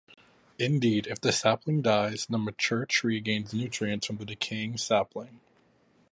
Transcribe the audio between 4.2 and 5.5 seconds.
decaying sapling.